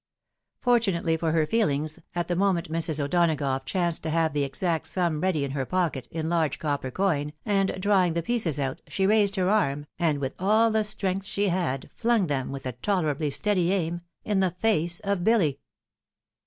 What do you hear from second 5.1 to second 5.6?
ready in